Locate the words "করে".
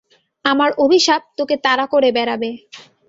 1.85-2.09